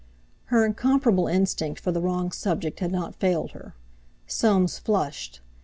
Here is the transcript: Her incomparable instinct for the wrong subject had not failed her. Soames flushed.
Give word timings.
Her 0.45 0.65
incomparable 0.65 1.27
instinct 1.27 1.79
for 1.79 1.91
the 1.91 2.01
wrong 2.01 2.31
subject 2.31 2.79
had 2.79 2.91
not 2.91 3.13
failed 3.17 3.51
her. 3.51 3.75
Soames 4.25 4.79
flushed. 4.79 5.41